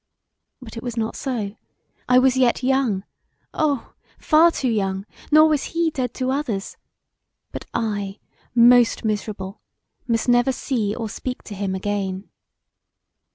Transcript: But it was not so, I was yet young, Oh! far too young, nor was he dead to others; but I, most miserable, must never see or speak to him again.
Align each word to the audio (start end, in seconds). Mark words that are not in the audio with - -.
But 0.63 0.75
it 0.75 0.81
was 0.81 0.97
not 0.97 1.15
so, 1.15 1.55
I 2.09 2.17
was 2.17 2.35
yet 2.35 2.63
young, 2.63 3.03
Oh! 3.53 3.93
far 4.17 4.49
too 4.49 4.67
young, 4.67 5.05
nor 5.31 5.47
was 5.47 5.77
he 5.77 5.91
dead 5.91 6.15
to 6.15 6.31
others; 6.31 6.75
but 7.51 7.65
I, 7.71 8.17
most 8.55 9.05
miserable, 9.05 9.61
must 10.07 10.27
never 10.27 10.51
see 10.51 10.95
or 10.95 11.07
speak 11.07 11.43
to 11.43 11.53
him 11.53 11.75
again. 11.75 12.31